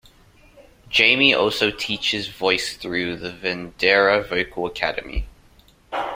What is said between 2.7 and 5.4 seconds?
through the Vendera Vocal Academy.